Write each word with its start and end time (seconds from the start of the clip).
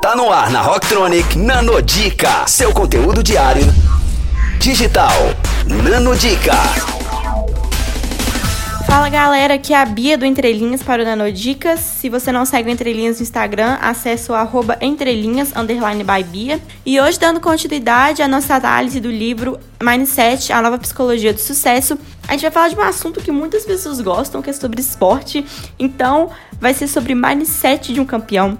Tá 0.00 0.14
no 0.14 0.30
ar 0.32 0.48
na 0.50 0.62
Rocktronic 0.62 1.36
Nanodica, 1.36 2.46
seu 2.46 2.72
conteúdo 2.72 3.20
diário 3.20 3.64
digital. 4.60 5.12
Nanodica. 5.66 6.54
Fala 8.86 9.08
galera, 9.08 9.54
aqui 9.54 9.74
é 9.74 9.76
a 9.76 9.84
Bia 9.84 10.16
do 10.16 10.24
Entrelinhas 10.24 10.84
para 10.84 11.02
o 11.02 11.04
Nanodicas. 11.04 11.80
Se 11.80 12.08
você 12.08 12.30
não 12.30 12.44
segue 12.44 12.70
o 12.70 12.72
Entrelinhas 12.72 13.16
no 13.16 13.22
Instagram, 13.22 13.76
acesse 13.82 14.30
o 14.30 14.34
arroba 14.34 14.78
entrelinhas, 14.80 15.54
underline 15.56 16.04
by 16.04 16.22
Bia. 16.22 16.60
E 16.86 17.00
hoje, 17.00 17.18
dando 17.18 17.40
continuidade 17.40 18.22
à 18.22 18.28
nossa 18.28 18.54
análise 18.54 19.00
do 19.00 19.10
livro 19.10 19.58
Mindset, 19.82 20.52
a 20.52 20.62
nova 20.62 20.78
psicologia 20.78 21.34
do 21.34 21.40
sucesso, 21.40 21.98
a 22.26 22.32
gente 22.32 22.42
vai 22.42 22.50
falar 22.52 22.68
de 22.68 22.76
um 22.76 22.82
assunto 22.82 23.20
que 23.20 23.32
muitas 23.32 23.64
pessoas 23.64 24.00
gostam, 24.00 24.40
que 24.40 24.50
é 24.50 24.52
sobre 24.52 24.80
esporte. 24.80 25.44
Então, 25.76 26.30
vai 26.60 26.72
ser 26.72 26.86
sobre 26.86 27.16
mindset 27.16 27.92
de 27.92 28.00
um 28.00 28.06
campeão. 28.06 28.56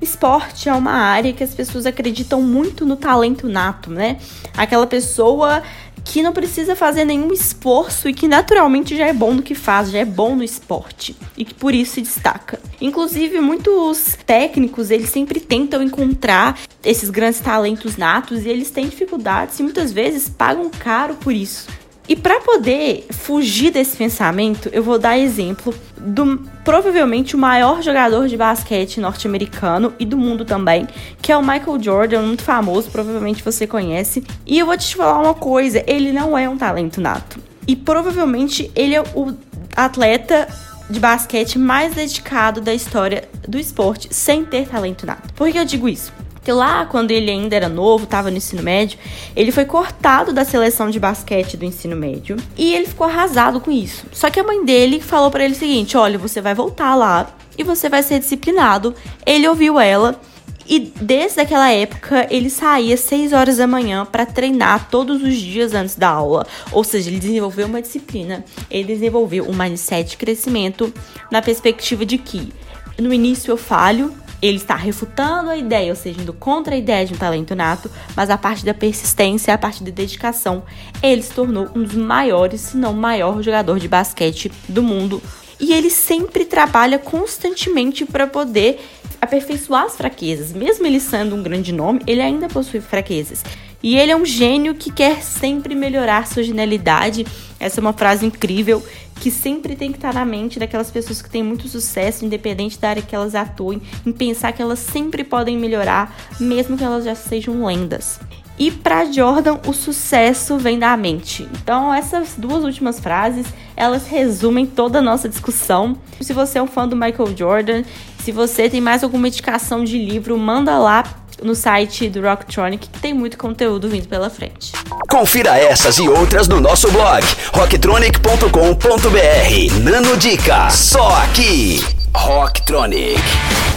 Esporte 0.00 0.68
é 0.68 0.72
uma 0.72 0.92
área 0.92 1.32
que 1.32 1.42
as 1.42 1.54
pessoas 1.54 1.86
acreditam 1.86 2.42
muito 2.42 2.84
no 2.84 2.96
talento 2.96 3.48
nato, 3.48 3.90
né? 3.90 4.18
Aquela 4.56 4.86
pessoa 4.86 5.62
que 6.04 6.22
não 6.22 6.32
precisa 6.32 6.76
fazer 6.76 7.04
nenhum 7.04 7.32
esforço 7.32 8.08
e 8.08 8.14
que 8.14 8.28
naturalmente 8.28 8.96
já 8.96 9.06
é 9.06 9.12
bom 9.12 9.34
no 9.34 9.42
que 9.42 9.54
faz, 9.54 9.90
já 9.90 9.98
é 9.98 10.04
bom 10.04 10.36
no 10.36 10.44
esporte 10.44 11.16
e 11.36 11.44
que 11.44 11.52
por 11.52 11.74
isso 11.74 11.94
se 11.94 12.02
destaca. 12.02 12.60
Inclusive, 12.80 13.40
muitos 13.40 14.16
técnicos, 14.24 14.90
eles 14.90 15.10
sempre 15.10 15.40
tentam 15.40 15.82
encontrar 15.82 16.58
esses 16.84 17.10
grandes 17.10 17.40
talentos 17.40 17.96
natos 17.96 18.44
e 18.44 18.48
eles 18.48 18.70
têm 18.70 18.88
dificuldades 18.88 19.58
e 19.58 19.62
muitas 19.64 19.90
vezes 19.90 20.28
pagam 20.28 20.70
caro 20.70 21.14
por 21.16 21.34
isso. 21.34 21.66
E 22.08 22.14
para 22.14 22.40
poder 22.40 23.04
fugir 23.10 23.72
desse 23.72 23.96
pensamento, 23.96 24.68
eu 24.72 24.82
vou 24.82 24.96
dar 24.96 25.18
exemplo 25.18 25.74
do 25.98 26.38
provavelmente 26.64 27.34
o 27.34 27.38
maior 27.38 27.82
jogador 27.82 28.28
de 28.28 28.36
basquete 28.36 29.00
norte-americano 29.00 29.92
e 29.98 30.04
do 30.04 30.16
mundo 30.16 30.44
também, 30.44 30.86
que 31.20 31.32
é 31.32 31.36
o 31.36 31.42
Michael 31.42 31.82
Jordan, 31.82 32.22
muito 32.22 32.44
famoso, 32.44 32.90
provavelmente 32.90 33.42
você 33.42 33.66
conhece. 33.66 34.22
E 34.46 34.58
eu 34.58 34.66
vou 34.66 34.76
te 34.76 34.94
falar 34.94 35.20
uma 35.20 35.34
coisa, 35.34 35.82
ele 35.86 36.12
não 36.12 36.38
é 36.38 36.48
um 36.48 36.56
talento 36.56 37.00
nato. 37.00 37.40
E 37.66 37.74
provavelmente 37.74 38.70
ele 38.76 38.94
é 38.94 39.02
o 39.14 39.34
atleta 39.74 40.46
de 40.88 41.00
basquete 41.00 41.58
mais 41.58 41.94
dedicado 41.94 42.60
da 42.60 42.72
história 42.72 43.28
do 43.48 43.58
esporte 43.58 44.14
sem 44.14 44.44
ter 44.44 44.68
talento 44.68 45.04
nato. 45.04 45.34
Por 45.34 45.50
que 45.50 45.58
eu 45.58 45.64
digo 45.64 45.88
isso? 45.88 46.12
Que 46.46 46.52
lá, 46.52 46.86
quando 46.86 47.10
ele 47.10 47.28
ainda 47.28 47.56
era 47.56 47.68
novo, 47.68 48.04
estava 48.04 48.30
no 48.30 48.36
ensino 48.36 48.62
médio, 48.62 48.96
ele 49.34 49.50
foi 49.50 49.64
cortado 49.64 50.32
da 50.32 50.44
seleção 50.44 50.88
de 50.88 51.00
basquete 51.00 51.56
do 51.56 51.64
ensino 51.64 51.96
médio 51.96 52.36
e 52.56 52.72
ele 52.72 52.86
ficou 52.86 53.04
arrasado 53.04 53.60
com 53.60 53.72
isso. 53.72 54.06
Só 54.12 54.30
que 54.30 54.38
a 54.38 54.44
mãe 54.44 54.64
dele 54.64 55.00
falou 55.00 55.28
para 55.28 55.44
ele 55.44 55.54
o 55.54 55.58
seguinte: 55.58 55.96
olha, 55.96 56.16
você 56.16 56.40
vai 56.40 56.54
voltar 56.54 56.94
lá 56.94 57.34
e 57.58 57.64
você 57.64 57.88
vai 57.88 58.00
ser 58.00 58.20
disciplinado. 58.20 58.94
Ele 59.26 59.48
ouviu 59.48 59.80
ela. 59.80 60.20
E 60.68 60.92
desde 61.00 61.40
aquela 61.40 61.70
época 61.70 62.26
ele 62.28 62.50
saía 62.50 62.96
6 62.96 63.32
horas 63.32 63.56
da 63.56 63.66
manhã 63.68 64.04
para 64.04 64.26
treinar 64.26 64.88
todos 64.88 65.22
os 65.22 65.34
dias 65.34 65.74
antes 65.74 65.96
da 65.96 66.08
aula. 66.08 66.46
Ou 66.70 66.84
seja, 66.84 67.10
ele 67.10 67.18
desenvolveu 67.18 67.66
uma 67.66 67.82
disciplina, 67.82 68.44
ele 68.70 68.94
desenvolveu 68.94 69.48
um 69.48 69.54
mindset 69.54 70.10
de 70.10 70.16
crescimento 70.16 70.92
na 71.30 71.40
perspectiva 71.42 72.04
de 72.04 72.18
que 72.18 72.52
no 72.98 73.12
início 73.12 73.52
eu 73.52 73.56
falho, 73.56 74.12
ele 74.40 74.56
está 74.56 74.76
refutando 74.76 75.50
a 75.50 75.56
ideia, 75.56 75.90
ou 75.90 75.96
seja, 75.96 76.20
indo 76.20 76.32
contra 76.32 76.74
a 76.74 76.78
ideia 76.78 77.06
de 77.06 77.14
um 77.14 77.16
talento 77.16 77.54
nato, 77.54 77.90
mas 78.14 78.30
a 78.30 78.36
parte 78.36 78.64
da 78.64 78.74
persistência, 78.74 79.54
a 79.54 79.58
parte 79.58 79.82
da 79.82 79.90
dedicação, 79.90 80.62
ele 81.02 81.22
se 81.22 81.32
tornou 81.32 81.68
um 81.74 81.82
dos 81.82 81.94
maiores, 81.94 82.60
se 82.60 82.76
não 82.76 82.92
maior 82.92 83.42
jogador 83.42 83.78
de 83.78 83.88
basquete 83.88 84.52
do 84.68 84.82
mundo. 84.82 85.22
E 85.58 85.72
ele 85.72 85.88
sempre 85.88 86.44
trabalha 86.44 86.98
constantemente 86.98 88.04
para 88.04 88.26
poder 88.26 88.78
aperfeiçoar 89.20 89.84
as 89.84 89.96
fraquezas. 89.96 90.52
Mesmo 90.52 90.86
ele 90.86 91.00
sendo 91.00 91.34
um 91.34 91.42
grande 91.42 91.72
nome, 91.72 92.02
ele 92.06 92.20
ainda 92.20 92.48
possui 92.48 92.80
fraquezas. 92.80 93.42
E 93.82 93.96
ele 93.96 94.12
é 94.12 94.16
um 94.16 94.24
gênio 94.24 94.74
que 94.74 94.90
quer 94.90 95.22
sempre 95.22 95.74
melhorar 95.74 96.26
sua 96.26 96.42
genialidade. 96.42 97.26
Essa 97.58 97.80
é 97.80 97.82
uma 97.82 97.92
frase 97.92 98.26
incrível 98.26 98.82
que 99.20 99.30
sempre 99.30 99.74
tem 99.74 99.90
que 99.90 99.98
estar 99.98 100.12
na 100.12 100.24
mente 100.24 100.58
daquelas 100.58 100.90
pessoas 100.90 101.22
que 101.22 101.30
têm 101.30 101.42
muito 101.42 101.68
sucesso, 101.68 102.24
independente 102.24 102.78
da 102.78 102.90
área 102.90 103.02
que 103.02 103.14
elas 103.14 103.34
atuem, 103.34 103.80
em 104.04 104.12
pensar 104.12 104.52
que 104.52 104.60
elas 104.60 104.78
sempre 104.78 105.24
podem 105.24 105.56
melhorar, 105.56 106.14
mesmo 106.38 106.76
que 106.76 106.84
elas 106.84 107.04
já 107.04 107.14
sejam 107.14 107.64
lendas. 107.64 108.20
E 108.58 108.70
para 108.70 109.04
Jordan, 109.04 109.58
o 109.66 109.72
sucesso 109.72 110.56
vem 110.56 110.78
da 110.78 110.96
mente. 110.96 111.46
Então, 111.62 111.92
essas 111.92 112.34
duas 112.38 112.64
últimas 112.64 112.98
frases, 112.98 113.46
elas 113.76 114.06
resumem 114.06 114.64
toda 114.64 115.00
a 115.00 115.02
nossa 115.02 115.28
discussão. 115.28 115.96
Se 116.20 116.32
você 116.32 116.58
é 116.58 116.62
um 116.62 116.66
fã 116.66 116.88
do 116.88 116.96
Michael 116.96 117.36
Jordan, 117.36 117.84
se 118.18 118.32
você 118.32 118.70
tem 118.70 118.80
mais 118.80 119.04
alguma 119.04 119.28
indicação 119.28 119.84
de 119.84 119.98
livro, 119.98 120.38
manda 120.38 120.78
lá 120.78 121.04
no 121.42 121.54
site 121.54 122.08
do 122.08 122.22
Rocktronic, 122.22 122.88
que 122.88 123.00
tem 123.00 123.14
muito 123.14 123.36
conteúdo 123.36 123.88
vindo 123.88 124.08
pela 124.08 124.30
frente. 124.30 124.72
Confira 125.08 125.58
essas 125.58 125.98
e 125.98 126.08
outras 126.08 126.48
no 126.48 126.60
nosso 126.60 126.90
blog 126.90 127.24
rocktronic.com.br. 127.52 129.80
Nano 129.82 130.16
Dica, 130.16 130.70
só 130.70 131.08
aqui. 131.22 131.84
Rocktronic, 132.14 133.20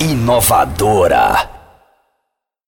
inovadora. 0.00 1.51